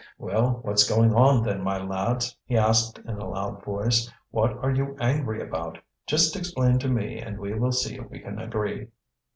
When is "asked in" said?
2.57-3.19